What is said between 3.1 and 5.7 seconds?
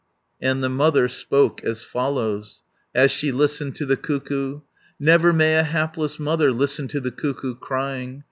she listened to the cuckoo: "Never may a